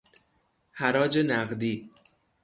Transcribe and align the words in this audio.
حراج 0.73 1.17
نقدی 1.19 1.89